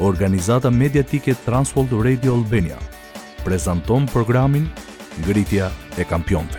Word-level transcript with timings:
organizata 0.00 0.70
mediatike 0.70 1.34
Transworld 1.44 1.92
Radio 2.02 2.32
Albania, 2.34 2.78
prezanton 3.44 4.04
programin 4.06 4.68
Ngritja 5.20 5.70
e 5.98 6.04
Kampionve. 6.04 6.58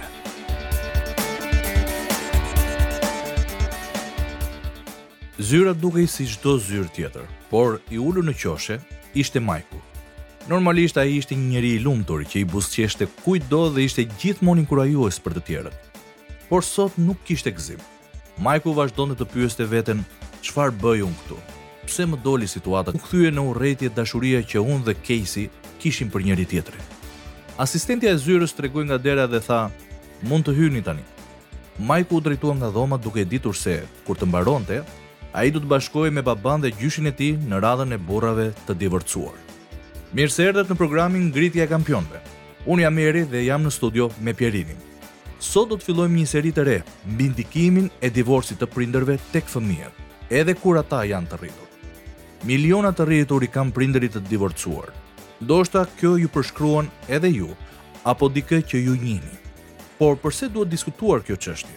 Zyrat 5.39 5.79
duke 5.81 6.01
i 6.01 6.07
si 6.07 6.27
çdo 6.29 6.53
zyrë 6.61 6.91
tjetër, 6.93 7.23
por 7.49 7.79
i 7.89 7.97
ullu 7.97 8.21
në 8.21 8.35
qoshe, 8.37 8.77
ishte 9.17 9.41
majku. 9.41 9.79
Normalisht 10.49 10.99
a 11.01 11.05
i 11.09 11.17
ishte 11.17 11.33
një 11.35 11.47
njëri 11.51 11.71
i 11.77 11.79
lumtur 11.81 12.21
që 12.21 12.43
i 12.43 12.43
busqeshte 12.45 13.07
kujt 13.25 13.47
do 13.49 13.63
dhe 13.73 13.87
ishte 13.89 14.05
gjithmonë 14.21 14.61
inkurajues 14.67 15.17
kura 15.17 15.17
ju 15.17 15.23
për 15.25 15.33
të 15.33 15.41
tjerët. 15.47 15.77
Por 16.49 16.61
sot 16.63 16.91
nuk 16.97 17.17
kishte 17.25 17.49
gëzim. 17.57 17.79
Majku 18.37 18.73
vazhdo 18.73 19.07
në 19.09 19.17
të 19.17 19.25
pyeste 19.33 19.65
veten, 19.65 20.05
çfarë 20.45 20.77
qëfar 20.77 20.81
bëjë 20.81 21.05
unë 21.09 21.17
këtu, 21.23 21.37
pse 21.91 22.05
më 22.07 22.17
doli 22.23 22.47
situata 22.47 22.93
u 22.95 22.99
kthye 23.03 23.31
në 23.35 23.43
urrëtie 23.51 23.89
dashuria 23.95 24.39
që 24.51 24.61
unë 24.63 24.85
dhe 24.87 24.93
Casey 25.05 25.49
kishim 25.81 26.09
për 26.13 26.23
njëri 26.25 26.45
tjetrin. 26.47 26.83
Asistentja 27.65 28.13
e 28.15 28.19
zyrës 28.23 28.53
tregoi 28.55 28.85
nga 28.87 28.97
dera 28.97 29.25
dhe 29.27 29.41
tha, 29.47 29.61
"Mund 30.29 30.47
të 30.47 30.53
hyni 30.57 30.81
tani." 30.85 31.03
Majku 31.89 32.15
u 32.17 32.21
drejtua 32.25 32.53
nga 32.55 32.69
dhoma 32.71 32.97
duke 32.97 33.25
ditur 33.25 33.55
se 33.55 33.73
kur 34.05 34.15
të 34.15 34.25
mbaronte, 34.29 34.77
ai 35.35 35.51
do 35.51 35.59
të 35.59 35.67
bashkohej 35.73 36.11
me 36.15 36.21
baban 36.23 36.61
dhe 36.63 36.71
gjyshin 36.79 37.07
e 37.11 37.17
tij 37.19 37.35
në 37.49 37.57
radhën 37.63 37.91
e 37.97 38.03
burrave 38.07 38.47
të 38.67 38.73
divorcuar. 38.81 39.35
Mirë 40.15 40.31
se 40.35 40.41
erdhët 40.47 40.69
në 40.71 40.77
programin 40.81 41.27
Ngritja 41.31 41.63
e 41.67 41.71
Kampionëve. 41.75 42.19
Unë 42.71 42.81
jam 42.85 42.97
Eri 42.99 43.23
dhe 43.31 43.43
jam 43.49 43.61
në 43.65 43.71
studio 43.71 44.07
me 44.23 44.33
Pierinin. 44.33 44.79
Sot 45.39 45.67
do 45.69 45.75
të 45.75 45.83
fillojmë 45.87 46.17
një 46.19 46.27
seri 46.31 46.51
të 46.55 46.63
re 46.65 46.77
mbi 47.11 47.25
ndikimin 47.33 47.89
e 48.01 48.07
divorcit 48.09 48.59
të 48.59 48.67
prindërve 48.75 49.19
tek 49.33 49.45
fëmijët, 49.51 49.93
edhe 50.29 50.53
kur 50.61 50.77
ata 50.79 51.01
janë 51.03 51.27
të 51.29 51.35
rritur. 51.41 51.70
Miliona 52.41 52.89
të 52.89 53.05
rritur 53.05 53.43
i 53.45 53.47
kam 53.53 53.69
prindërit 53.71 54.15
të 54.15 54.19
divorcuar. 54.25 54.87
Ndoshta 55.45 55.83
kjo 55.99 56.15
ju 56.17 56.25
përshkruan 56.33 56.87
edhe 57.05 57.29
ju, 57.29 57.49
apo 58.01 58.31
dike 58.33 58.63
që 58.65 58.79
ju 58.81 58.95
njini. 58.97 59.35
Por 59.99 60.15
përse 60.17 60.47
duhet 60.49 60.69
diskutuar 60.73 61.21
kjo 61.21 61.35
qështje? 61.37 61.75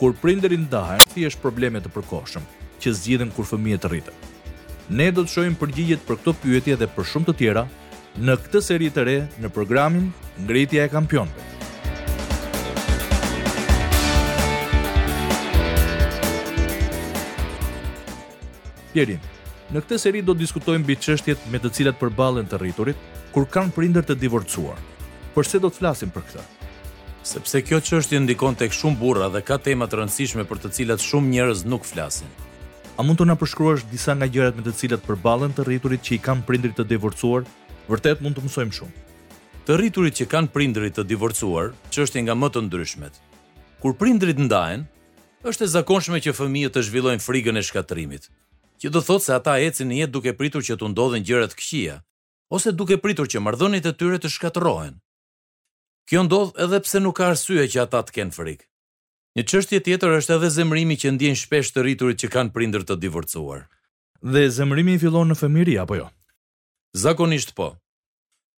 Kur 0.00 0.16
prinderin 0.22 0.64
ndahen, 0.66 1.04
si 1.12 1.22
është 1.28 1.38
problemet 1.44 1.86
të 1.86 1.92
përkoshëm, 1.94 2.42
që 2.82 2.92
zgjidhen 2.98 3.30
kur 3.36 3.46
fëmijet 3.46 3.84
të 3.86 3.92
rritë. 3.94 4.14
Ne 4.90 5.06
do 5.14 5.22
të 5.22 5.30
shojmë 5.36 5.60
përgjigjet 5.62 6.02
për 6.08 6.18
këto 6.24 6.34
pyetje 6.42 6.74
dhe 6.80 6.88
për 6.96 7.06
shumë 7.12 7.28
të 7.30 7.34
tjera 7.42 7.62
në 8.18 8.34
këtë 8.48 8.62
seri 8.70 8.90
të 8.90 9.04
re 9.06 9.16
në 9.38 9.50
programin 9.54 10.10
Ngritja 10.48 10.88
e 10.88 10.90
Kampionëve. 10.90 11.50
Pjerim, 18.94 19.22
Në 19.74 19.80
këtë 19.82 19.96
seri 19.98 20.20
do 20.22 20.30
të 20.36 20.38
diskutojmë 20.44 20.84
mbi 20.84 20.94
çështjet 21.02 21.46
me 21.50 21.58
të 21.58 21.70
cilat 21.74 21.96
përballen 21.98 22.46
të 22.46 22.60
rriturit 22.62 22.98
kur 23.34 23.48
kanë 23.50 23.72
prindër 23.74 24.04
të 24.06 24.14
divorcuar. 24.22 24.76
Përse 25.34 25.58
do 25.58 25.66
të 25.66 25.80
flasim 25.80 26.12
për 26.14 26.22
këtë? 26.28 26.44
Sepse 27.26 27.62
kjo 27.66 27.80
çështje 27.82 28.20
ndikon 28.22 28.54
tek 28.60 28.76
shumë 28.76 29.00
burra 29.00 29.26
dhe 29.34 29.42
ka 29.48 29.58
tema 29.66 29.88
të 29.90 29.98
rëndësishme 29.98 30.44
për 30.46 30.60
të 30.62 30.70
cilat 30.76 31.02
shumë 31.02 31.30
njerëz 31.32 31.64
nuk 31.66 31.88
flasin. 31.90 32.30
A 32.94 33.02
mund 33.02 33.18
të 33.18 33.26
na 33.26 33.34
përshkruash 33.40 33.82
disa 33.90 34.14
nga 34.14 34.28
gjërat 34.36 34.60
me 34.60 34.62
të 34.68 34.76
cilat 34.78 35.02
përballen 35.08 35.56
të 35.58 35.66
rriturit 35.66 36.06
që 36.06 36.14
i 36.14 36.20
kanë 36.28 36.46
prindrit 36.46 36.78
të 36.78 36.86
divorcuar? 36.94 37.42
Vërtet 37.90 38.22
mund 38.22 38.38
të 38.38 38.46
mësojmë 38.46 38.78
shumë. 38.78 38.94
Të 39.66 39.80
rriturit 39.80 40.18
që 40.20 40.28
kanë 40.36 40.52
prindrit 40.54 40.94
të 41.00 41.08
divorcuar, 41.10 41.74
çështje 41.90 42.22
nga 42.28 42.38
më 42.38 42.52
të 42.54 42.62
ndryshmet. 42.68 43.18
Kur 43.82 43.98
prindrit 43.98 44.38
ndahen, 44.46 44.86
është 45.42 45.66
e 45.66 45.72
zakonshme 45.74 46.22
që 46.22 46.36
fëmijët 46.38 46.78
të 46.78 46.86
zhvillojnë 46.86 47.24
frikën 47.26 47.58
e 47.58 47.62
shkatërimit, 47.70 48.30
që 48.80 48.90
do 48.94 49.00
thotë 49.06 49.24
se 49.26 49.34
ata 49.34 49.54
ecin 49.62 49.88
në 49.90 49.98
jetë 50.04 50.14
duke 50.14 50.32
pritur 50.38 50.64
që 50.66 50.76
të 50.80 50.88
ndodhin 50.94 51.24
gjëra 51.26 51.48
të 51.50 51.58
këqija 51.60 51.96
ose 52.56 52.72
duke 52.76 52.98
pritur 53.02 53.28
që 53.30 53.42
marrëdhëniet 53.44 53.88
e 53.88 53.92
tyre 53.98 54.18
të 54.22 54.30
shkatërrohen. 54.34 54.96
Kjo 56.10 56.22
ndodh 56.26 56.52
edhe 56.60 56.80
pse 56.84 57.00
nuk 57.02 57.16
ka 57.18 57.30
arsye 57.32 57.66
që 57.72 57.82
ata 57.86 58.02
të 58.04 58.14
kenë 58.18 58.36
frikë. 58.36 58.66
Një 59.38 59.44
çështje 59.50 59.80
tjetër 59.86 60.16
është 60.20 60.36
edhe 60.36 60.50
zemrimi 60.54 60.96
që 61.00 61.14
ndjen 61.16 61.38
shpesh 61.40 61.72
të 61.74 61.82
rriturit 61.82 62.20
që 62.22 62.28
kanë 62.34 62.52
prindër 62.54 62.84
të 62.86 62.98
divorcuar. 63.02 63.64
Dhe 64.22 64.42
zemrimi 64.58 64.98
fillon 65.02 65.32
në 65.32 65.38
fëmijëri 65.40 65.74
apo 65.82 65.96
jo? 65.98 66.06
Zakonisht 66.96 67.54
po. 67.58 67.70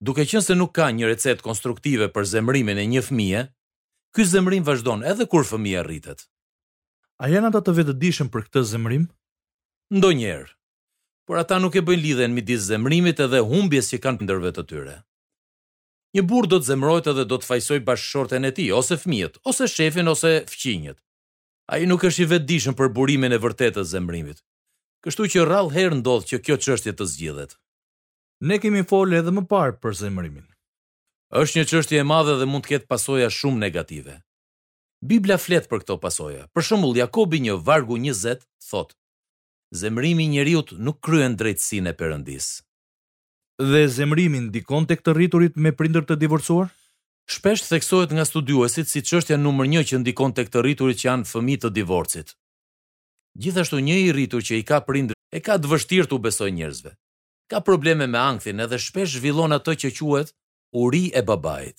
Duke 0.04 0.26
qenë 0.28 0.42
se 0.44 0.58
nuk 0.60 0.74
ka 0.76 0.90
një 0.92 1.14
recetë 1.14 1.46
konstruktive 1.46 2.10
për 2.12 2.28
zemrimin 2.34 2.82
e 2.84 2.88
një 2.92 3.06
fëmije, 3.08 3.44
ky 4.14 4.26
zemrim 4.28 4.66
vazhdon 4.68 5.06
edhe 5.08 5.26
kur 5.32 5.46
fëmia 5.48 5.86
rritet. 5.88 6.26
A 7.24 7.30
janë 7.32 7.54
ata 7.54 7.62
të 7.64 7.78
vetëdijshëm 7.80 8.28
për 8.34 8.50
këtë 8.50 8.66
zemrim? 8.76 9.08
ndonjëherë. 9.94 10.54
Por 11.28 11.38
ata 11.42 11.58
nuk 11.60 11.76
e 11.78 11.82
bëjnë 11.86 12.02
lidhen 12.04 12.34
midis 12.34 12.62
zemrimit 12.70 13.20
edhe 13.22 13.40
humbjes 13.50 13.90
që 13.92 13.98
kanë 14.04 14.26
ndër 14.26 14.42
të 14.56 14.64
tyre. 14.70 14.96
Një 16.16 16.22
burr 16.30 16.48
do 16.48 16.60
të 16.62 16.68
zemrohet 16.72 17.08
edhe 17.12 17.26
do 17.28 17.38
të 17.38 17.46
fajsoj 17.50 17.80
bashkëshorten 17.86 18.48
e 18.50 18.52
tij 18.56 18.72
ose 18.72 18.96
fëmijët, 19.02 19.36
ose 19.50 19.68
shefin 19.68 20.08
ose 20.08 20.32
fqinjët. 20.52 20.98
Ai 21.74 21.86
nuk 21.90 22.06
është 22.08 22.22
i 22.24 22.30
vetëdijshëm 22.32 22.76
për 22.78 22.90
burimin 22.96 23.34
e 23.36 23.42
vërtetë 23.44 23.74
të 23.82 23.88
zemrimit. 23.92 24.40
Kështu 25.04 25.28
që 25.34 25.46
rrallë 25.46 25.74
herë 25.76 25.98
ndodh 26.00 26.26
që 26.30 26.40
kjo 26.46 26.58
çështje 26.66 26.94
të 26.98 27.08
zgjidhet. 27.12 27.58
Ne 28.48 28.58
kemi 28.62 28.86
folë 28.90 29.20
edhe 29.22 29.34
më 29.36 29.44
parë 29.52 29.76
për 29.84 29.98
zemrimin. 30.02 30.46
Është 31.42 31.58
një 31.60 31.66
çështje 31.72 32.00
e 32.02 32.08
madhe 32.12 32.38
dhe 32.40 32.48
mund 32.48 32.64
të 32.66 32.72
ketë 32.76 32.90
pasoja 32.94 33.30
shumë 33.34 33.60
negative. 33.66 34.20
Bibla 35.10 35.38
flet 35.46 35.68
për 35.70 35.84
këto 35.84 35.98
pasoja. 36.06 36.46
Për 36.56 36.66
shembull, 36.70 36.96
Jakobi 37.02 37.42
një 37.48 37.58
vargu 37.68 37.98
20 38.06 38.46
thotë: 38.70 38.96
zemrimi 39.76 40.24
i 40.26 40.32
njeriu 40.36 40.64
nuk 40.88 41.00
kryen 41.06 41.36
drejtësinë 41.40 41.92
e 41.92 41.96
perëndis. 42.00 42.48
Dhe 43.72 43.82
zemrimi 43.98 44.40
ndikon 44.48 44.88
tek 44.90 45.04
të 45.06 45.16
rriturit 45.18 45.56
me 45.64 45.74
prindër 45.80 46.08
të 46.08 46.18
divorcuar? 46.24 46.72
Shpesh 47.36 47.64
theksohet 47.70 48.12
nga 48.14 48.26
studiuesit 48.30 48.88
si 48.90 49.02
çështja 49.10 49.38
numër 49.42 49.70
1 49.74 49.88
që 49.90 50.02
ndikon 50.02 50.36
tek 50.38 50.50
të 50.54 50.64
rriturit 50.66 51.00
që 51.02 51.08
janë 51.10 51.30
fëmijë 51.32 51.62
të 51.64 51.72
divorcit. 51.78 52.34
Gjithashtu 53.42 53.80
një 53.88 53.96
i 54.04 54.12
rritur 54.16 54.44
që 54.48 54.60
i 54.62 54.68
ka 54.70 54.80
prindër 54.88 55.18
e 55.38 55.42
ka 55.46 55.58
të 55.60 55.72
vështirë 55.72 56.10
të 56.12 56.20
besoj 56.28 56.52
njerëzve. 56.58 56.92
Ka 57.52 57.60
probleme 57.68 58.08
me 58.10 58.20
ankthin 58.20 58.64
edhe 58.64 58.80
shpesh 58.86 59.18
zhvillon 59.20 59.56
ato 59.58 59.72
që 59.82 59.92
quhet 59.98 60.30
uri 60.84 61.04
e 61.20 61.22
babait. 61.28 61.78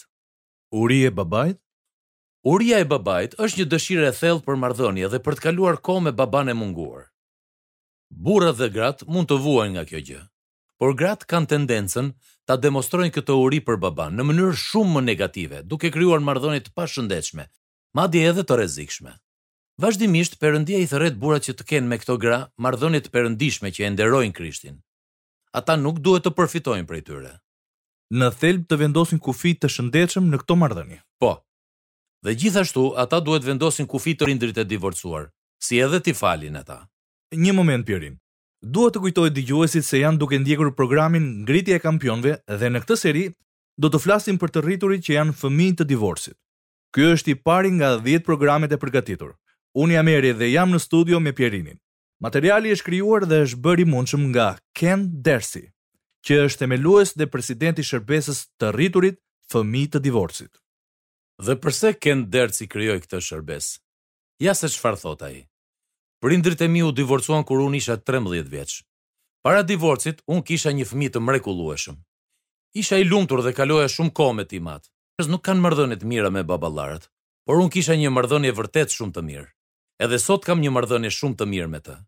Uri 0.82 1.00
e 1.08 1.10
babait? 1.10 1.58
Uria 2.46 2.76
e 2.78 2.84
babait 2.86 3.32
është 3.42 3.56
një 3.60 3.66
dëshirë 3.72 4.04
e 4.10 4.16
thellë 4.20 4.44
për 4.46 4.58
marrëdhënie 4.62 5.08
dhe 5.12 5.18
për 5.24 5.34
të 5.38 5.46
kaluar 5.48 5.80
kohë 5.86 6.04
me 6.06 6.12
baban 6.20 6.48
e 6.48 6.54
munguar. 6.54 7.08
Burrat 8.10 8.56
dhe 8.58 8.68
grat 8.70 9.02
mund 9.06 9.26
të 9.28 9.38
vuajnë 9.42 9.74
nga 9.74 9.82
kjo 9.88 10.00
gjë, 10.08 10.20
por 10.78 10.94
grat 10.94 11.24
kanë 11.26 11.50
tendencën 11.52 12.12
ta 12.46 12.54
demonstrojnë 12.56 13.12
këtë 13.16 13.34
uri 13.42 13.58
për 13.66 13.80
baban 13.82 14.14
në 14.14 14.26
mënyrë 14.28 14.58
shumë 14.66 14.92
më 14.96 15.02
negative, 15.08 15.62
duke 15.66 15.90
krijuar 15.90 16.22
marrëdhënie 16.22 16.62
të 16.66 16.74
pashëndetshme, 16.78 17.48
madje 17.98 18.22
edhe 18.30 18.44
të 18.46 18.58
rrezikshme. 18.58 19.16
Vazhdimisht 19.82 20.38
Perëndia 20.40 20.78
i 20.80 20.86
thret 20.88 21.18
burrat 21.20 21.48
që 21.50 21.56
të 21.58 21.66
kenë 21.72 21.90
me 21.90 21.98
këto 22.00 22.16
gra 22.22 22.38
marrëdhënie 22.64 23.02
të 23.04 23.10
perëndishme 23.16 23.74
që 23.76 23.84
e 23.88 23.90
nderojnë 23.92 24.36
Krishtin. 24.38 24.78
Ata 25.60 25.76
nuk 25.76 25.98
duhet 26.06 26.24
të 26.24 26.32
përfitojnë 26.38 26.86
prej 26.88 27.02
tyre. 27.10 27.32
Në 28.16 28.30
thelb 28.40 28.64
të 28.70 28.78
vendosin 28.86 29.18
kufi 29.26 29.52
të 29.60 29.66
shëndetshëm 29.76 30.30
në 30.30 30.40
këtë 30.44 30.56
marrëdhënie. 30.62 31.02
Po. 31.20 31.34
Dhe 32.24 32.36
gjithashtu 32.40 32.86
ata 33.04 33.18
duhet 33.20 33.44
vendosin 33.50 33.88
kufi 33.90 34.14
të 34.16 34.30
rindrit 34.30 34.56
të 34.56 34.64
divorcuar, 34.72 35.28
si 35.58 35.82
edhe 35.84 36.00
t'i 36.00 36.14
falin 36.16 36.56
ata 36.62 36.80
një 37.36 37.52
moment 37.54 37.86
pjerim. 37.86 38.16
Dua 38.62 38.90
të 38.90 39.00
kujtoj 39.04 39.28
dëgjuesit 39.36 39.84
se 39.86 40.00
janë 40.00 40.18
duke 40.18 40.38
ndjekur 40.40 40.72
programin 40.76 41.26
Ngritja 41.44 41.78
e 41.78 41.82
Kampionëve 41.84 42.36
dhe 42.58 42.70
në 42.72 42.80
këtë 42.82 42.96
seri 43.02 43.26
do 43.76 43.90
të 43.92 44.00
flasim 44.02 44.38
për 44.40 44.54
të 44.54 44.64
rriturit 44.64 45.04
që 45.04 45.16
janë 45.18 45.36
fëmijë 45.40 45.76
të 45.82 45.88
divorcit. 45.92 46.36
Ky 46.94 47.10
është 47.14 47.34
i 47.34 47.38
pari 47.46 47.72
nga 47.76 47.94
10 48.00 48.24
programet 48.24 48.72
e 48.72 48.80
përgatitur. 48.80 49.34
Unë 49.76 49.98
jam 49.98 50.08
Eri 50.08 50.32
dhe 50.32 50.48
jam 50.54 50.72
në 50.72 50.80
studio 50.80 51.20
me 51.20 51.34
Pierinin. 51.36 51.76
Materiali 52.24 52.72
është 52.72 52.86
krijuar 52.86 53.26
dhe 53.28 53.42
është 53.44 53.60
bërë 53.66 53.84
i 53.84 53.90
mundshëm 53.92 54.22
nga 54.32 54.46
Ken 54.72 55.02
Dersi, 55.26 55.66
që 56.24 56.38
është 56.48 56.62
themelues 56.64 57.12
dhe 57.12 57.26
presidenti 57.28 57.84
i 57.84 57.88
shërbesës 57.90 58.46
të 58.56 58.70
rriturit 58.72 59.20
fëmijë 59.52 59.90
të 59.92 60.00
divorcit. 60.08 60.52
Dhe 61.44 61.58
pse 61.60 61.92
Ken 62.00 62.24
Dersi 62.32 62.64
krijoi 62.72 63.02
këtë 63.04 63.20
shërbes? 63.20 63.74
Ja 64.40 64.56
se 64.56 64.72
çfarë 64.72 65.02
thot 65.04 65.26
ai. 65.28 65.36
Prindrit 66.18 66.60
e 66.60 66.66
mi 66.66 66.80
u 66.82 66.90
divorcuan 66.96 67.42
kur 67.44 67.60
unë 67.60 67.76
isha 67.76 67.96
13 68.00 68.48
vjeç. 68.48 68.78
Para 69.44 69.62
divorcit 69.62 70.22
unë 70.24 70.44
kisha 70.48 70.70
një 70.72 70.86
fëmijë 70.88 71.12
të 71.16 71.20
mrekullueshëm. 71.22 71.98
Isha 72.80 72.96
i 72.96 73.04
lumtur 73.04 73.42
dhe 73.44 73.52
kaloja 73.52 73.88
shumë 73.92 74.12
kohë 74.16 74.36
me 74.38 74.46
timat, 74.48 74.88
sepse 75.16 75.30
nuk 75.30 75.44
kanë 75.44 75.60
marrëdhënie 75.66 75.98
të 76.00 76.08
mira 76.12 76.30
me 76.32 76.42
baballarët, 76.48 77.04
por 77.46 77.60
unë 77.60 77.72
kisha 77.76 77.98
një 78.00 78.10
marrëdhënie 78.16 78.52
vërtet 78.58 78.96
shumë 78.96 79.12
të 79.18 79.24
mirë. 79.28 79.48
Edhe 80.06 80.18
sot 80.22 80.44
kam 80.48 80.62
një 80.64 80.72
marrëdhënie 80.76 81.12
shumë 81.18 81.36
të 81.42 81.48
mirë 81.52 81.68
me 81.74 81.82
të. 81.84 81.98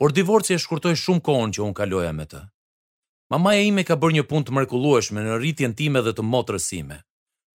Por 0.00 0.12
divorci 0.16 0.56
e 0.56 0.58
shkurtoi 0.64 0.94
shumë 1.00 1.24
kohën 1.28 1.52
që 1.58 1.62
unë 1.68 1.78
kaloja 1.82 2.14
me 2.16 2.24
të. 2.32 2.40
Mamaja 3.32 3.60
ime 3.68 3.84
ka 3.84 3.96
bërë 4.00 4.16
një 4.18 4.24
punë 4.30 4.48
të 4.48 4.56
mrekullueshme 4.56 5.20
në 5.26 5.36
rritjen 5.36 5.76
time 5.76 6.00
dhe 6.06 6.14
të 6.16 6.24
motrës 6.32 6.64
sime. 6.72 7.02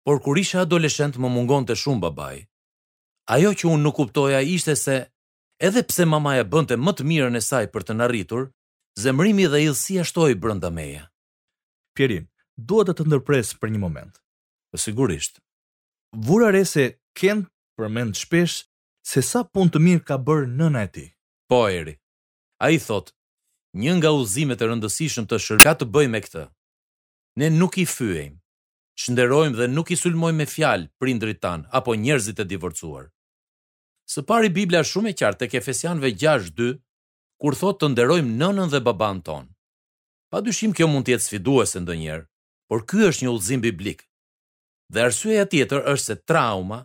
Por 0.05 0.17
kur 0.25 0.37
isha 0.41 0.65
adoleshent 0.65 1.21
më 1.21 1.29
mungonte 1.37 1.77
shumë 1.77 2.03
babai. 2.07 2.39
Ajo 3.37 3.53
që 3.53 3.69
unë 3.69 3.83
nuk 3.85 3.95
kuptoja 4.01 4.39
ishte 4.57 4.75
se 4.83 4.97
Edhe 5.59 5.81
pse 5.83 6.05
mamaja 6.07 6.45
bënte 6.47 6.77
më 6.79 6.91
të 6.97 7.05
mirën 7.09 7.35
e 7.35 7.39
saj 7.43 7.65
për 7.73 7.83
të 7.83 7.93
në 7.99 8.39
zemrimi 8.99 9.45
dhe 9.51 9.59
ilësi 9.63 9.99
ashtoj 10.01 10.31
brënda 10.43 10.69
meja. 10.75 11.03
Pjeri, 11.95 12.17
duhet 12.55 12.87
të 12.89 12.93
të 12.97 13.03
ndërpres 13.07 13.51
për 13.61 13.69
një 13.71 13.79
moment. 13.79 14.13
Sigurisht. 14.75 15.39
Vura 16.27 16.49
re 16.51 16.63
se 16.65 16.85
kënd 17.19 17.47
për 17.77 17.87
mend 17.95 18.15
shpesh 18.19 18.57
se 19.11 19.21
sa 19.23 19.43
pun 19.43 19.67
të 19.71 19.79
mirë 19.85 20.03
ka 20.09 20.15
bërë 20.27 20.47
nëna 20.59 20.83
e 20.87 20.91
ti. 20.95 21.05
Po, 21.49 21.59
eri. 21.79 21.95
A 22.65 22.71
i 22.75 22.79
thot, 22.87 23.11
njën 23.79 23.99
nga 23.99 24.11
uzimet 24.19 24.61
e 24.61 24.65
rëndësishëm 24.67 25.27
të 25.27 25.39
shërë 25.45 25.63
ka 25.67 25.75
të 25.79 25.89
bëj 25.93 26.07
me 26.11 26.23
këtë. 26.25 26.43
Ne 27.39 27.51
nuk 27.55 27.75
i 27.75 27.83
fyejmë, 27.95 28.35
shënderojmë 29.03 29.59
dhe 29.59 29.69
nuk 29.75 29.91
i 29.95 29.99
sulmojmë 30.03 30.39
me 30.43 30.47
fjalë 30.55 30.91
për 30.99 31.13
indritan 31.15 31.67
apo 31.79 31.95
njerëzit 32.03 32.39
e 32.43 32.47
divorcuarë. 32.51 33.11
Së 34.09 34.23
pari 34.29 34.49
Biblia 34.57 34.79
shumë 34.89 35.11
e 35.11 35.17
qartë 35.19 35.47
kefesianve 35.51 36.09
Efesianëve 36.09 36.49
6:2, 36.49 36.69
kur 37.41 37.55
thotë 37.59 37.79
të 37.83 37.89
nderojmë 37.91 38.31
nënën 38.43 38.69
dhe 38.71 38.79
baban 38.87 39.19
ton. 39.27 39.43
dyshim 40.47 40.71
kjo 40.77 40.87
mund 40.89 41.05
të 41.05 41.11
jetë 41.13 41.23
sfiduese 41.27 41.77
ndonjëherë, 41.83 42.25
por 42.69 42.79
ky 42.89 42.99
është 43.09 43.21
një 43.23 43.31
udhëzim 43.35 43.61
biblik. 43.67 43.99
Dhe 44.93 44.99
arsyeja 45.07 45.45
tjetër 45.51 45.79
është 45.93 46.05
se 46.09 46.15
trauma, 46.29 46.79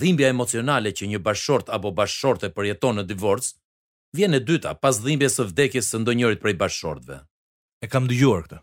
dhimbja 0.00 0.28
emocionale 0.34 0.88
që 0.98 1.04
një 1.10 1.18
bashort 1.26 1.66
apo 1.76 1.90
bashorte 1.98 2.48
përjeton 2.56 2.94
në 2.96 3.04
divorc, 3.10 3.44
vjen 4.16 4.34
e 4.34 4.40
dyta 4.48 4.70
pas 4.82 4.96
dhimbjes 5.04 5.34
së 5.38 5.44
vdekjes 5.50 5.86
së 5.90 5.96
ndonjërit 6.00 6.40
prej 6.42 6.56
bashortëve. 6.62 7.18
E 7.82 7.86
kam 7.92 8.04
dëgjuar 8.10 8.42
këtë. 8.46 8.58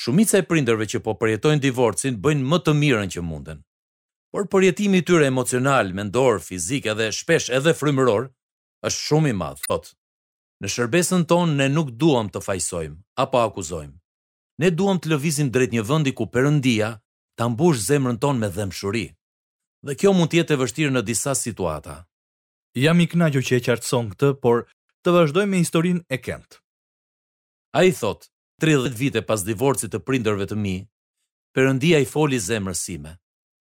Shumica 0.00 0.34
e 0.40 0.46
prindërve 0.50 0.84
që 0.90 0.98
po 1.04 1.12
përjetojnë 1.20 1.60
divorcin 1.68 2.14
bëjnë 2.24 2.44
më 2.50 2.58
të 2.64 2.72
mirën 2.82 3.10
që 3.14 3.20
munden 3.30 3.58
por 4.30 4.46
përjetimi 4.48 5.00
i 5.00 5.04
tyre 5.06 5.26
emocional, 5.28 5.88
mendor, 5.98 6.38
fizik 6.42 6.86
edhe 6.90 7.08
shpesh 7.12 7.48
edhe 7.58 7.72
frymëror 7.74 8.28
është 8.86 9.04
shumë 9.06 9.32
i 9.32 9.36
madh, 9.40 9.62
thot. 9.66 9.90
Në 10.62 10.68
shërbesën 10.70 11.24
tonë 11.28 11.56
ne 11.58 11.66
nuk 11.72 11.90
duam 11.98 12.28
të 12.30 12.42
fajsojmë 12.44 12.98
apo 13.24 13.40
akuzojmë. 13.42 13.96
Ne 14.60 14.70
duam 14.76 15.00
të 15.00 15.10
lëvizim 15.14 15.48
drejt 15.50 15.72
një 15.72 15.84
vendi 15.88 16.12
ku 16.14 16.26
Perëndia 16.28 16.92
ta 17.38 17.48
mbush 17.48 17.80
zemrën 17.88 18.18
tonë 18.22 18.38
me 18.42 18.50
dhëmshuri. 18.54 19.06
Dhe 19.88 19.96
kjo 19.96 20.12
mund 20.12 20.30
të 20.30 20.38
jetë 20.42 20.54
e 20.54 20.60
vështirë 20.60 20.92
në 20.94 21.02
disa 21.08 21.32
situata. 21.34 21.96
Jam 22.76 23.00
i 23.02 23.06
kënaqur 23.10 23.42
që 23.46 23.56
e 23.58 23.62
qartëson 23.66 24.10
këtë, 24.12 24.30
por 24.44 24.66
të 25.00 25.14
vazhdojmë 25.16 25.54
me 25.54 25.62
historinë 25.64 26.04
e 26.12 26.18
Kent. 26.20 26.60
Ai 27.72 27.88
thot, 27.96 28.28
30 28.60 28.92
vite 29.00 29.24
pas 29.24 29.40
divorcit 29.48 29.88
të 29.94 30.02
prindërve 30.06 30.44
të 30.52 30.60
mi, 30.60 30.76
Perëndia 31.56 31.98
i 32.04 32.06
foli 32.06 32.36
zemrës 32.38 32.84
sime 32.86 33.16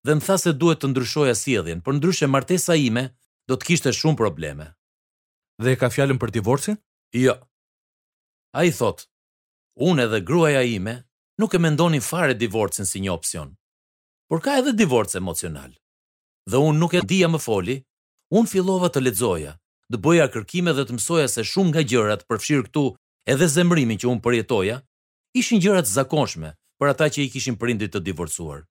dhe 0.08 0.16
më 0.16 0.22
tha 0.26 0.36
se 0.42 0.52
duhet 0.60 0.80
të 0.82 0.90
ndryshoja 0.92 1.36
sjelljen, 1.36 1.82
por 1.84 1.96
ndryshe 1.96 2.28
martesa 2.32 2.76
ime 2.80 3.04
do 3.50 3.56
të 3.58 3.68
kishte 3.70 3.92
shumë 4.00 4.20
probleme. 4.22 4.68
Dhe 5.64 5.74
ka 5.80 5.88
fjalën 5.94 6.20
për 6.22 6.30
divorcin? 6.40 6.78
Jo. 7.24 7.36
A 8.60 8.64
i 8.66 8.72
thot, 8.78 9.06
unë 9.88 10.06
edhe 10.08 10.20
gruaja 10.30 10.62
ime 10.76 10.94
nuk 11.40 11.54
e 11.56 11.60
mendonin 11.60 12.04
fare 12.10 12.34
divorcin 12.36 12.88
si 12.88 13.02
një 13.04 13.12
opcion, 13.14 13.52
por 14.30 14.40
ka 14.44 14.56
edhe 14.60 14.74
divorc 14.74 15.16
emocional. 15.16 15.72
Dhe 16.50 16.58
unë 16.58 16.80
nuk 16.80 16.96
e 16.98 17.04
dija 17.10 17.28
më 17.30 17.40
foli, 17.44 17.76
unë 18.36 18.50
fillova 18.52 18.90
të 18.90 19.04
ledzoja, 19.04 19.54
dë 19.92 20.00
bëja 20.04 20.30
kërkime 20.34 20.74
dhe 20.76 20.86
të 20.88 20.96
mësoja 20.98 21.28
se 21.32 21.44
shumë 21.52 21.74
nga 21.74 21.84
gjërat 21.92 22.26
përfshirë 22.30 22.66
këtu 22.70 22.84
edhe 23.34 23.48
zemrimin 23.56 24.00
që 24.00 24.10
unë 24.16 24.24
përjetoja, 24.26 24.80
ishin 25.42 25.62
gjërat 25.64 25.92
zakonshme 25.92 26.56
për 26.80 26.92
ata 26.94 27.10
që 27.14 27.26
i 27.28 27.32
kishin 27.34 27.60
prindit 27.62 27.94
të 27.94 28.02
divorcuar. 28.08 28.64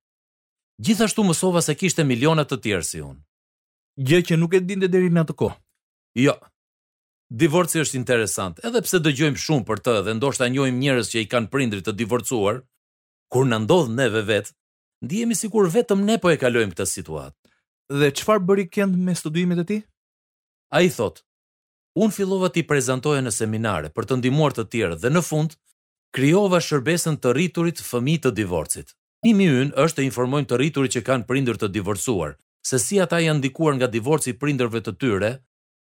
Gjithashtu 0.79 1.25
mësova 1.27 1.61
se 1.65 1.75
kishte 1.75 2.05
miliona 2.07 2.45
të 2.47 2.57
tjerë 2.65 2.87
si 2.87 3.01
unë. 3.03 3.19
Gjë 4.07 4.21
që 4.31 4.37
nuk 4.39 4.53
e 4.55 4.61
dinte 4.63 4.87
deri 4.91 5.09
në 5.11 5.25
atë 5.25 5.35
kohë. 5.41 5.57
Jo. 6.23 6.35
Divorci 7.41 7.81
është 7.83 7.99
interesant, 7.99 8.61
edhe 8.65 8.83
pse 8.87 9.01
dëgjojmë 9.03 9.41
shumë 9.45 9.67
për 9.69 9.81
të 9.85 9.95
dhe 10.07 10.15
ndoshta 10.21 10.47
njohim 10.49 10.79
njerëz 10.81 11.11
që 11.11 11.25
i 11.25 11.29
kanë 11.33 11.51
prindrit 11.53 11.85
të 11.89 11.97
divorcuar, 11.99 12.61
kur 13.33 13.47
na 13.51 13.59
ndodh 13.65 13.91
neve 13.99 14.23
vet, 14.31 14.53
ndihemi 15.05 15.37
sikur 15.37 15.67
vetëm 15.75 16.07
ne 16.07 16.17
po 16.23 16.31
e 16.33 16.39
kalojmë 16.41 16.77
këtë 16.77 16.87
situatë. 16.93 17.37
Dhe 17.99 18.13
çfarë 18.19 18.47
bëri 18.49 18.67
Kent 18.75 18.95
me 19.07 19.17
studimet 19.19 19.59
e 19.59 19.67
tij? 19.71 19.83
Ai 20.79 20.89
thot, 20.95 21.25
Unë 21.99 22.15
fillova 22.15 22.49
t'i 22.55 22.63
prezantoja 22.63 23.19
në 23.27 23.31
seminare 23.35 23.89
për 23.91 24.07
të 24.07 24.17
ndimuar 24.21 24.55
të 24.55 24.65
tjerë 24.71 24.99
dhe 25.03 25.11
në 25.11 25.23
fund, 25.27 25.57
kryova 26.15 26.61
shërbesën 26.63 27.17
të 27.19 27.33
rriturit 27.35 27.81
fëmijë 27.83 28.23
të 28.29 28.35
divorcit. 28.39 28.95
Mimi 29.27 29.47
ynë 29.51 29.73
është 29.83 29.99
të 29.99 30.05
informojnë 30.07 30.47
të 30.51 30.57
rriturit 30.61 30.93
që 30.95 31.01
kanë 31.07 31.27
prindër 31.27 31.57
të 31.59 31.69
divorcuar, 31.75 32.37
se 32.69 32.79
si 32.79 33.01
ata 33.03 33.19
janë 33.19 33.43
dikuar 33.49 33.75
nga 33.75 33.89
divorci 33.91 34.35
prindërve 34.39 34.79
të 34.87 34.93
tyre, 35.03 35.33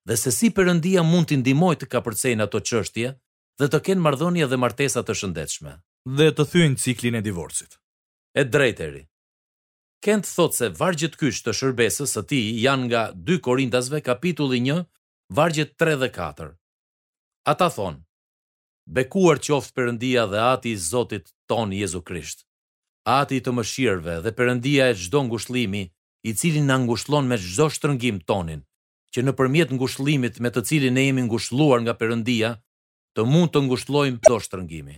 dhe 0.07 0.15
se 0.21 0.31
si 0.31 0.49
përëndia 0.55 1.03
mund 1.03 1.27
të 1.27 1.41
ndimoj 1.41 1.73
të 1.81 1.87
ka 1.91 1.99
ato 2.43 2.59
qështje 2.59 3.15
dhe 3.59 3.67
të 3.73 3.79
kenë 3.87 4.01
mardhonja 4.05 4.47
dhe 4.47 4.57
martesat 4.63 5.03
të 5.09 5.13
shëndetshme. 5.19 5.73
Dhe 6.19 6.27
të 6.37 6.43
thyjnë 6.51 6.79
ciklin 6.83 7.15
e 7.19 7.21
divorcit. 7.27 7.71
E 8.31 8.41
drejteri. 8.53 9.03
Kent 10.05 10.25
thot 10.35 10.53
se 10.55 10.69
vargjet 10.79 11.17
kysh 11.19 11.41
të 11.43 11.51
shërbesës 11.59 12.13
së 12.15 12.23
tij 12.29 12.45
janë 12.63 12.85
nga 12.87 13.01
2 13.27 13.41
Korintasve 13.47 13.99
kapitulli 14.07 14.61
1, 14.71 14.85
vargjet 15.39 15.75
3 15.83 15.99
dhe 16.03 16.09
4. 16.15 16.53
Ata 17.51 17.67
thonë, 17.75 17.99
Bekuar 18.95 19.41
qoftë 19.47 19.73
Perëndia 19.75 20.23
dhe 20.31 20.39
Ati 20.53 20.75
i 20.77 20.77
Zotit 20.87 21.33
ton 21.49 21.73
Jezu 21.73 22.03
Krisht, 22.07 22.46
ati 23.07 23.37
të 23.39 23.53
mëshirëve 23.55 24.17
dhe 24.25 24.31
përëndia 24.35 24.89
e 24.91 24.95
gjdo 24.99 25.21
ngushlimi, 25.29 25.83
i 26.27 26.33
cili 26.39 26.59
në 26.67 26.75
ngushlon 26.83 27.29
me 27.29 27.37
gjdo 27.39 27.69
shtërëngim 27.71 28.17
tonin, 28.27 28.59
që 29.15 29.23
në 29.23 29.31
përmjet 29.39 29.71
ngushlimit 29.77 30.41
me 30.43 30.49
të 30.51 30.63
cilin 30.67 30.95
ne 30.97 31.05
jemi 31.05 31.23
ngushluar 31.27 31.79
nga 31.85 31.93
përëndia, 32.01 32.49
të 33.15 33.21
mund 33.31 33.53
të 33.53 33.61
ngushlojmë 33.67 34.19
gjdo 34.25 34.37
shtërëngimi. 34.43 34.97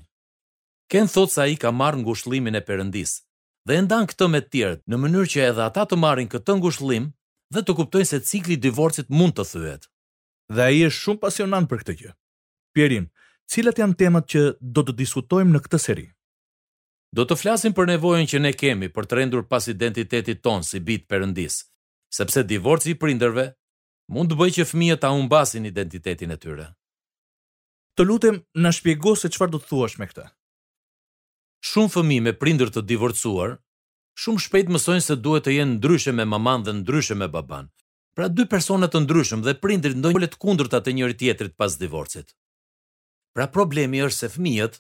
Ken 0.91 1.05
thot 1.13 1.29
sa 1.35 1.45
i 1.45 1.55
ka 1.61 1.69
marë 1.81 2.01
ngushlimin 2.01 2.57
e 2.57 2.63
përëndis, 2.65 3.11
dhe 3.69 3.77
ndan 3.85 4.09
këtë 4.09 4.25
me 4.33 4.41
tjertë 4.49 4.89
në 4.89 4.95
mënyrë 5.03 5.29
që 5.33 5.45
edhe 5.51 5.67
ata 5.69 5.85
të 5.85 6.01
marrin 6.03 6.31
këtë 6.33 6.57
ngushlim 6.63 7.11
dhe 7.53 7.61
të 7.61 7.77
kuptojnë 7.77 8.09
se 8.13 8.23
cikli 8.29 8.57
divorcit 8.63 9.13
mund 9.19 9.37
të 9.37 9.45
thyet. 9.53 9.85
Dhe 10.55 10.61
a 10.65 10.71
i 10.77 10.81
është 10.89 11.03
shumë 11.05 11.23
pasionant 11.27 11.69
për 11.69 11.83
këtë 11.83 11.93
gjë. 12.01 12.11
Pjerin, 12.73 13.05
cilat 13.45 13.77
janë 13.83 13.99
temat 14.01 14.25
që 14.33 14.41
do 14.59 14.81
të 14.83 14.97
diskutojmë 15.03 15.53
në 15.55 15.61
këtë 15.67 15.79
seri? 15.85 16.07
Do 17.17 17.25
të 17.25 17.37
flasim 17.41 17.73
për 17.73 17.87
nevojën 17.95 18.27
që 18.29 18.39
ne 18.41 18.51
kemi 18.53 18.89
për 18.93 19.07
të 19.09 19.17
rendur 19.19 19.45
pas 19.51 19.65
identitetit 19.71 20.41
ton 20.45 20.61
si 20.63 20.79
bit 20.85 21.07
përëndis, 21.09 21.55
sepse 22.13 22.43
divorci 22.45 22.91
i 22.93 22.97
prinderve 23.01 23.47
mund 24.13 24.29
të 24.29 24.37
bëj 24.37 24.49
që 24.57 24.65
fëmija 24.71 24.97
ta 25.01 25.09
basin 25.31 25.65
identitetin 25.65 26.31
e 26.31 26.37
tyre. 26.43 26.67
Të 27.97 28.05
lutem 28.05 28.37
në 28.61 28.71
shpjego 28.77 29.15
se 29.21 29.29
qëfar 29.33 29.49
do 29.53 29.57
të 29.63 29.67
thuash 29.71 29.97
me 29.99 30.05
këta. 30.11 30.27
Shumë 31.69 31.91
fëmi 31.95 32.19
me 32.27 32.33
prinder 32.41 32.69
të 32.71 32.85
divorcuar, 32.93 33.57
shumë 34.23 34.43
shpejt 34.45 34.69
mësojnë 34.71 35.05
se 35.09 35.15
duhet 35.25 35.47
të 35.49 35.55
jenë 35.57 35.77
ndryshe 35.79 36.13
me 36.15 36.25
maman 36.29 36.63
dhe 36.63 36.75
ndryshe 36.77 37.17
me 37.19 37.27
baban. 37.27 37.71
Pra 38.15 38.27
dy 38.29 38.45
personat 38.53 38.93
të 38.93 39.01
ndryshëm 39.05 39.41
dhe 39.45 39.57
prindrit 39.63 39.97
ndonjë 39.99 40.29
të 40.35 40.39
kundur 40.45 40.69
të 40.69 40.79
atë 40.81 40.93
njëri 40.95 41.17
tjetrit 41.19 41.57
pas 41.57 41.75
divorcit. 41.81 42.35
Pra 43.35 43.47
problemi 43.57 44.01
është 44.05 44.17
se 44.23 44.29
fëmijët 44.35 44.79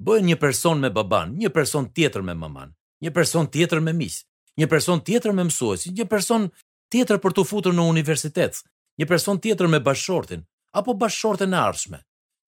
bëhen 0.00 0.26
një 0.30 0.36
person 0.40 0.80
me 0.80 0.90
baban, 0.96 1.34
një 1.40 1.50
person 1.52 1.86
tjetër 1.92 2.22
me 2.24 2.34
maman, 2.38 2.70
një 3.04 3.12
person 3.16 3.48
tjetër 3.52 3.82
me 3.84 3.92
miq, 3.98 4.20
një 4.60 4.66
person 4.72 5.02
tjetër 5.04 5.34
me 5.36 5.44
mësuesi, 5.48 5.92
një 5.98 6.06
person 6.08 6.46
tjetër 6.92 7.20
për 7.20 7.36
të 7.36 7.44
futur 7.50 7.76
në 7.76 7.84
universitet, 7.92 8.62
një 8.98 9.06
person 9.10 9.38
tjetër 9.44 9.68
me 9.74 9.80
bashortin 9.84 10.46
apo 10.80 10.94
bashortën 10.94 11.52
e 11.54 11.58
ardhshme. 11.58 11.98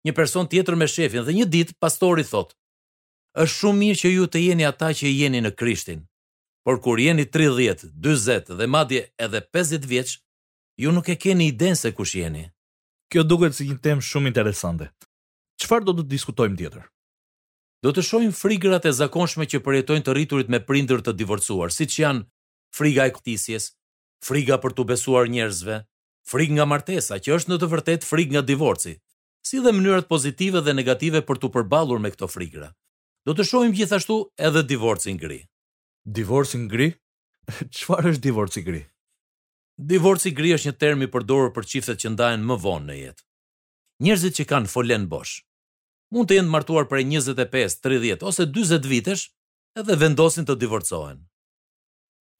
Një 0.06 0.12
person 0.18 0.48
tjetër 0.50 0.74
me 0.80 0.86
shefin 0.90 1.22
dhe 1.26 1.32
një 1.36 1.44
ditë 1.52 1.76
pastori 1.82 2.24
thot: 2.26 2.56
"Është 3.38 3.54
shumë 3.58 3.78
mirë 3.82 4.00
që 4.02 4.08
ju 4.16 4.24
të 4.32 4.38
jeni 4.46 4.64
ata 4.66 4.88
që 4.98 5.12
jeni 5.20 5.40
në 5.44 5.52
Krishtin. 5.60 6.00
Por 6.64 6.80
kur 6.82 6.98
jeni 6.98 7.24
30, 7.34 7.90
40 8.02 8.56
dhe 8.58 8.66
madje 8.74 9.00
edhe 9.24 9.40
50 9.54 9.86
vjeç, 9.92 10.10
ju 10.82 10.90
nuk 10.92 11.08
e 11.08 11.16
keni 11.22 11.52
idenë 11.52 11.76
se 11.82 11.92
kush 11.92 12.14
jeni." 12.18 12.48
Kjo 13.10 13.22
duket 13.28 13.54
si 13.54 13.68
një 13.68 13.78
temë 13.84 14.02
shumë 14.08 14.26
interesante. 14.32 14.88
Çfarë 15.60 15.86
do 15.86 15.92
të 15.98 16.08
diskutojmë 16.14 16.56
tjetër? 16.58 16.82
do 17.82 17.90
të 17.90 18.02
shohim 18.06 18.32
frigrat 18.38 18.84
e 18.86 18.92
zakonshme 18.94 19.46
që 19.52 19.58
përjetojnë 19.66 20.04
të 20.06 20.12
rriturit 20.16 20.50
me 20.54 20.60
prindër 20.66 21.00
të 21.02 21.14
divorcuar, 21.18 21.72
si 21.74 21.88
që 21.90 22.02
janë 22.04 22.22
friga 22.78 23.08
e 23.10 23.14
këtisjes, 23.16 23.66
friga 24.22 24.60
për 24.62 24.76
të 24.78 24.84
besuar 24.92 25.30
njerëzve, 25.32 25.80
frig 26.30 26.52
nga 26.58 26.66
martesa, 26.72 27.18
që 27.18 27.34
është 27.36 27.52
në 27.52 27.58
të 27.62 27.70
vërtet 27.74 28.06
frig 28.06 28.30
nga 28.32 28.42
divorci, 28.52 28.94
si 29.44 29.58
dhe 29.64 29.72
mënyrat 29.74 30.06
pozitive 30.12 30.62
dhe 30.62 30.76
negative 30.78 31.24
për 31.26 31.42
të 31.42 31.50
përbalur 31.58 31.98
me 32.04 32.12
këto 32.14 32.28
frigra. 32.30 32.68
Do 33.26 33.34
të 33.34 33.46
shohim 33.50 33.74
gjithashtu 33.74 34.16
edhe 34.46 34.62
divorcin 34.66 35.18
gri. 35.18 35.40
Divorci 36.18 36.58
gri? 36.70 36.88
Qëfar 37.58 38.06
është 38.12 38.22
divorci 38.28 38.62
gri? 38.66 38.80
Divorci 39.94 40.32
gri 40.38 40.54
është 40.56 40.70
një 40.70 40.78
termi 40.82 41.08
përdorë 41.10 41.50
për 41.56 41.68
qiftet 41.72 42.02
që 42.02 42.14
ndajen 42.14 42.42
më 42.46 42.58
vonë 42.64 42.88
në 42.90 42.98
jetë. 43.00 43.24
Njerëzit 44.06 44.36
që 44.38 44.46
kanë 44.50 44.70
folen 44.70 45.06
bosh, 45.10 45.38
mund 46.12 46.28
të 46.28 46.36
jenë 46.38 46.52
martuar 46.52 46.84
për 46.90 47.00
25, 47.06 47.78
30 47.84 48.24
ose 48.28 48.44
20 48.52 48.88
vitesh 48.90 49.22
edhe 49.80 49.96
vendosin 49.96 50.44
të 50.46 50.58
divorcohen. 50.60 51.22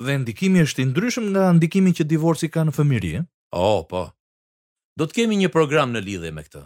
Dhe 0.03 0.17
ndikimi 0.23 0.63
është 0.67 0.83
i 0.85 0.89
ndryshëm 0.91 1.31
nga 1.33 1.47
ndikimi 1.57 1.93
që 1.97 2.07
divorci 2.11 2.49
ka 2.53 2.65
në 2.67 2.75
fëmirje? 2.77 3.23
O, 3.57 3.65
oh, 3.71 3.81
po. 3.91 4.05
Do 4.99 5.07
të 5.09 5.23
kemi 5.23 5.39
një 5.41 5.51
program 5.55 5.93
në 5.95 6.03
lidhe 6.05 6.33
me 6.37 6.43
këtë. 6.45 6.63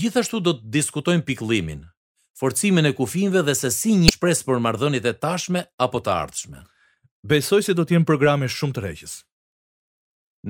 Gjithashtu 0.00 0.40
do 0.46 0.56
të 0.56 0.70
diskutojmë 0.78 1.26
piklimin, 1.28 1.84
forcimin 2.40 2.88
e 2.88 2.94
kufinve 2.96 3.42
dhe 3.46 3.54
se 3.58 3.70
si 3.74 3.92
një 4.00 4.14
shpres 4.16 4.40
për 4.48 4.60
mardhënit 4.64 5.06
e 5.10 5.14
tashme 5.22 5.62
apo 5.86 6.00
të 6.02 6.14
ardhshme. 6.16 6.62
Besoj 7.30 7.62
se 7.68 7.74
do 7.78 7.84
të 7.84 7.98
jenë 7.98 8.08
programe 8.08 8.48
shumë 8.50 8.74
të 8.78 8.84
reqës. 8.86 9.16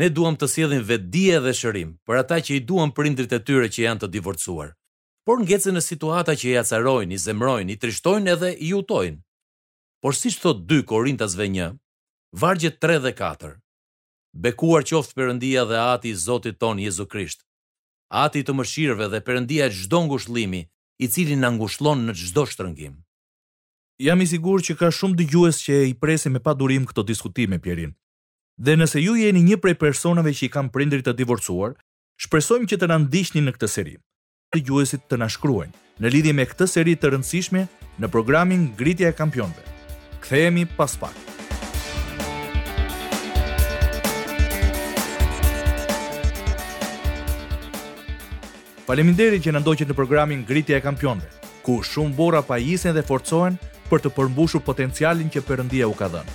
Ne 0.00 0.08
duam 0.14 0.36
të 0.38 0.46
sjedhin 0.52 0.84
vetë 0.86 1.08
dje 1.16 1.40
dhe 1.44 1.54
shërim, 1.60 1.96
për 2.06 2.22
ata 2.22 2.38
që 2.46 2.54
i 2.60 2.64
duam 2.70 2.92
për 2.94 3.10
indrit 3.10 3.32
e 3.34 3.40
tyre 3.42 3.66
që 3.74 3.88
janë 3.88 4.04
të 4.04 4.12
divorcuar 4.16 4.76
por 5.30 5.44
ngecen 5.46 5.76
në 5.78 5.80
situata 5.86 6.32
që 6.34 6.46
i 6.50 6.54
acarojnë, 6.58 7.14
i 7.14 7.18
zemrojnë, 7.22 7.70
i 7.70 7.78
trishtojnë 7.78 8.30
edhe 8.32 8.48
i 8.66 8.72
utojnë. 8.74 9.20
Por 10.02 10.16
si 10.18 10.32
që 10.34 10.40
thot 10.42 10.64
2 10.72 10.80
Korintasve 10.90 11.46
një, 11.54 11.68
vargjet 12.42 12.80
3 12.82 12.96
dhe 13.04 13.12
4, 13.20 13.50
bekuar 14.42 14.82
qoftë 14.90 15.14
përëndia 15.20 15.62
dhe 15.70 15.76
ati 15.92 16.10
i 16.10 16.16
Zotit 16.24 16.58
ton 16.58 16.82
Jezu 16.82 17.06
Krisht, 17.12 17.44
ati 18.24 18.42
të 18.42 18.56
mëshirëve 18.58 19.06
dhe 19.12 19.20
përëndia 19.28 19.68
gjdo 19.76 20.00
ngushlimi, 20.08 20.64
i 20.98 21.06
cili 21.14 21.38
në 21.38 21.52
ngushlon 21.60 22.02
në 22.08 22.16
gjdo 22.24 22.46
shtërëngim. 22.50 22.98
Jam 24.06 24.20
i 24.20 24.26
sigur 24.32 24.58
që 24.66 24.78
ka 24.82 24.90
shumë 24.98 25.18
dëgjues 25.20 25.62
që 25.66 25.78
i 25.92 25.98
presi 26.02 26.28
me 26.34 26.42
pa 26.42 26.56
durim 26.58 26.90
këto 26.90 27.06
diskutime, 27.06 27.60
Pierin. 27.62 27.94
Dhe 28.58 28.74
nëse 28.80 28.98
ju 29.06 29.14
jeni 29.22 29.46
një 29.46 29.60
prej 29.62 29.78
personave 29.86 30.34
që 30.34 30.48
i 30.48 30.52
kam 30.58 30.74
prindrit 30.74 31.06
të 31.06 31.14
divorcuar, 31.22 31.78
shpresojmë 32.22 32.68
që 32.72 32.80
të 32.82 32.90
nëndishni 32.90 33.46
në 33.46 33.54
këtë 33.54 33.70
seri 33.78 34.00
të 34.50 34.58
gjuesit 34.66 35.04
të 35.06 35.14
nashkruen 35.22 35.70
në 36.02 36.10
lidhje 36.10 36.32
me 36.34 36.42
këtë 36.50 36.66
seri 36.66 36.96
të 36.98 37.12
rëndësishme 37.12 37.60
në 38.02 38.08
programin 38.10 38.64
Gritja 38.74 39.12
e 39.12 39.14
Kampionve. 39.14 39.62
Kthehemi 40.24 40.64
pas 40.74 40.96
pak. 40.98 41.14
Faleminderi 48.88 49.38
që 49.38 49.52
në 49.54 49.62
ndoqit 49.62 49.86
në 49.86 49.94
programin 49.94 50.42
Gritja 50.48 50.80
e 50.80 50.82
Kampionve, 50.82 51.30
ku 51.62 51.78
shumë 51.86 52.16
bora 52.18 52.42
pa 52.42 52.58
dhe 52.58 53.06
forcohen 53.06 53.54
për 53.90 54.00
të 54.02 54.10
përmbushu 54.18 54.64
potencialin 54.66 55.30
që 55.30 55.46
përëndia 55.46 55.86
u 55.86 55.94
ka 55.94 56.08
dhenë. 56.10 56.34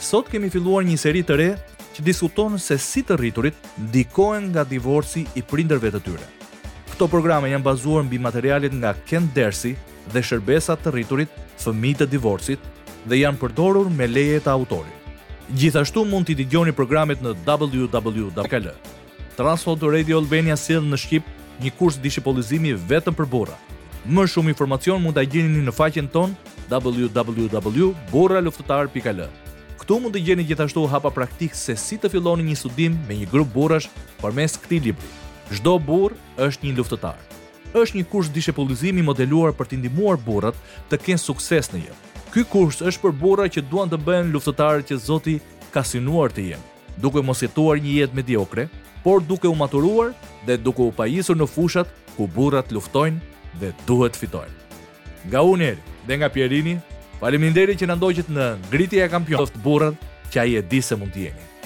Sot 0.00 0.28
kemi 0.28 0.50
filluar 0.52 0.84
një 0.84 1.00
seri 1.00 1.22
të 1.24 1.36
re 1.36 1.48
që 1.96 2.04
diskuton 2.04 2.58
se 2.58 2.76
si 2.78 3.00
të 3.02 3.16
rriturit 3.16 3.54
ndikohen 3.88 4.50
nga 4.52 4.64
divorci 4.68 5.24
i 5.34 5.40
prinderve 5.42 5.88
të 5.90 6.02
tyre. 6.04 6.28
Këto 6.98 7.06
programe 7.12 7.46
janë 7.52 7.62
bazuar 7.62 8.00
mbi 8.02 8.18
materialet 8.18 8.72
nga 8.74 8.90
Ken 9.06 9.28
Dersi 9.34 9.76
dhe 10.12 10.18
shërbesa 10.28 10.74
të 10.82 10.90
rriturit 10.96 11.28
Fëmijë 11.62 11.96
të 12.00 12.06
Divorcit 12.10 12.62
dhe 13.06 13.16
janë 13.20 13.38
përdorur 13.38 13.86
me 14.00 14.06
leje 14.10 14.40
të 14.42 14.50
autorit. 14.50 14.98
Gjithashtu 15.60 16.00
mund 16.02 16.26
t'i 16.26 16.34
dëgjoni 16.40 16.72
programet 16.74 17.18
në 17.22 17.32
www.kal. 17.46 18.66
Transfold 19.38 19.82
Radio 19.94 20.18
Albania 20.18 20.56
sill 20.58 20.82
në 20.90 20.96
Shqip, 20.98 21.24
një 21.62 21.70
kurs 21.78 21.96
dishipollizimi 22.02 22.74
vetëm 22.90 23.14
për 23.14 23.30
burra. 23.30 23.54
Më 24.02 24.26
shumë 24.34 24.50
informacion 24.56 24.98
mund 24.98 25.14
ta 25.14 25.22
gjeni 25.22 25.54
në 25.54 25.70
faqen 25.78 26.10
ton 26.10 26.34
www.burraluftetar.al. 26.74 29.22
Ktu 29.84 29.94
mund 30.02 30.12
të 30.18 30.20
gjeni 30.32 30.42
gjithashtu 30.50 30.82
hapa 30.90 31.14
praktik 31.14 31.54
se 31.54 31.78
si 31.78 31.94
të 32.02 32.10
filloni 32.16 32.42
një 32.50 32.58
studim 32.64 32.98
me 33.06 33.14
një 33.22 33.30
grup 33.30 33.54
burrash 33.54 33.86
përmes 34.18 34.58
këtij 34.66 34.82
libri. 34.90 35.06
Çdo 35.56 35.78
burr 35.80 36.12
është 36.38 36.68
një 36.68 36.74
luftëtar. 36.78 37.16
Është 37.76 37.98
një 37.98 38.04
kurs 38.12 38.28
dishepullizimi 38.32 39.00
modeluar 39.04 39.54
për 39.56 39.68
të 39.70 39.78
ndihmuar 39.80 40.20
burrat 40.20 40.56
të 40.90 40.98
kenë 41.06 41.22
sukses 41.22 41.70
në 41.72 41.80
jetë. 41.84 42.04
Ky 42.34 42.42
kurs 42.52 42.82
është 42.84 43.00
për 43.06 43.14
burra 43.22 43.46
që 43.48 43.62
duan 43.70 43.88
të 43.88 43.98
bëhen 44.04 44.28
luftëtarë 44.34 44.84
që 44.90 44.98
Zoti 45.00 45.38
ka 45.72 45.80
synuar 45.88 46.32
të 46.36 46.44
jenë, 46.50 46.66
duke 47.00 47.22
mos 47.24 47.40
jetuar 47.42 47.80
një 47.80 47.96
jetë 48.02 48.18
mediokre, 48.18 48.66
por 49.04 49.24
duke 49.24 49.48
u 49.48 49.56
maturuar 49.56 50.12
dhe 50.46 50.58
duke 50.60 50.84
u 50.84 50.92
pajisur 50.98 51.36
në 51.40 51.48
fushat 51.54 51.88
ku 52.16 52.28
burrat 52.36 52.68
luftojnë 52.74 53.56
dhe 53.62 53.72
duhet 53.88 54.16
të 54.18 54.24
fitojnë. 54.24 54.56
Nga 55.30 55.40
Unir 55.48 55.78
dhe 56.06 56.16
nga 56.18 56.28
Pierini, 56.34 56.76
faleminderit 57.20 57.80
që 57.80 57.88
na 57.88 57.96
ndoqët 57.96 58.28
në 58.28 58.50
ngritje 58.68 59.00
e 59.06 59.12
kampionit 59.12 59.54
të 59.56 59.64
burrat 59.64 59.96
që 60.28 60.44
ai 60.44 60.58
e 60.60 60.62
di 60.70 60.82
se 60.84 60.96
mund 61.00 61.16
të 61.16 61.28
jeni. 61.30 61.57